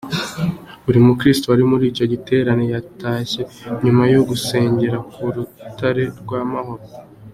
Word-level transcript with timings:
Buri 0.83 0.99
mukristo 1.07 1.45
wari 1.47 1.63
muri 1.71 1.83
icyo 1.91 2.05
giterane, 2.13 2.63
yatashye 2.73 3.41
nyuma 3.83 4.03
yo 4.13 4.21
gusengera 4.29 4.97
ku 5.11 5.21
rukuta 5.35 5.87
rw'amahoro. 6.21 6.83